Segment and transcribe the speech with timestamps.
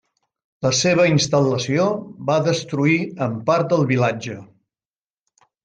[0.65, 1.85] La seva instal·lació
[2.31, 2.97] va destruir
[3.29, 4.41] en part el vilatge.